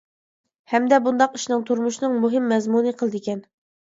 [0.71, 3.45] ھەمدە بۇنداق ئىشنىڭ تۇرمۇشنىڭ مۇھىم مەزمۇنى قىلىدىكەن.